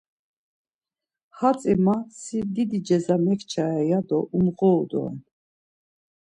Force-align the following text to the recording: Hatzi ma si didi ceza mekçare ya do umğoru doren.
Hatzi 1.37 1.73
ma 1.85 1.95
si 2.19 2.37
didi 2.53 2.79
ceza 2.87 3.15
mekçare 3.25 3.81
ya 3.89 3.99
do 4.07 4.17
umğoru 4.37 4.83
doren. 4.91 5.17